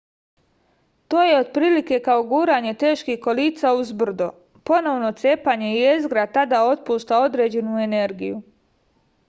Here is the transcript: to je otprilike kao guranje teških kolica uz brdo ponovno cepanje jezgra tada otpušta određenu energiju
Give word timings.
to 1.13 1.17
je 1.25 1.33
otprilike 1.39 1.99
kao 2.07 2.23
guranje 2.31 2.71
teških 2.85 3.19
kolica 3.27 3.73
uz 3.81 3.91
brdo 4.01 4.31
ponovno 4.71 5.13
cepanje 5.21 5.69
jezgra 5.75 6.27
tada 6.41 6.65
otpušta 6.73 7.21
određenu 7.31 7.81
energiju 7.89 8.41